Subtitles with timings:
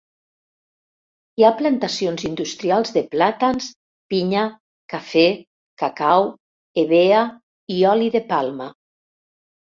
[1.39, 3.67] Hi ha plantacions industrials de plàtans,
[4.13, 4.45] pinya,
[4.93, 5.25] cafè,
[5.83, 6.25] cacau,
[6.83, 7.21] hevea
[7.77, 8.69] i oli de palma.